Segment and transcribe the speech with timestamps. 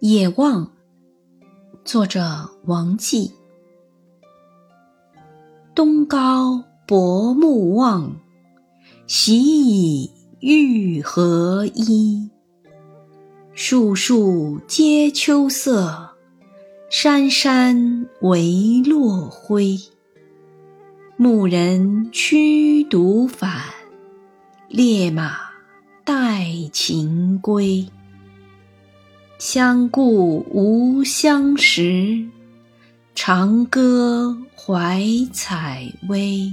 [0.00, 0.70] 野望，
[1.84, 3.32] 作者王继。
[5.74, 8.16] 东皋薄暮望，
[9.08, 10.08] 徙倚
[10.38, 12.30] 欲何依。
[13.54, 16.10] 树树皆秋色，
[16.88, 19.76] 山山唯落晖。
[21.16, 23.50] 牧人驱犊返，
[24.68, 25.32] 猎马
[26.04, 27.84] 带禽归。
[29.38, 32.26] 相顾无相识，
[33.14, 36.52] 长歌怀采薇。